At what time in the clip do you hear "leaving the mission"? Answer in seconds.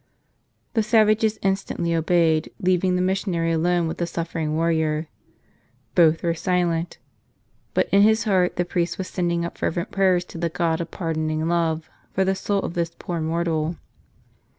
2.59-3.35